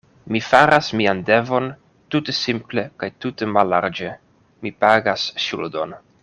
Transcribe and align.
Mi 0.35 0.39
faras 0.43 0.87
mian 1.01 1.19
devon 1.27 1.67
tute 2.15 2.35
simple 2.37 2.85
kaj 3.03 3.11
tute 3.25 3.51
mallarĝe; 3.59 4.11
mi 4.65 4.73
pagas 4.87 5.29
ŝuldon. 5.49 5.97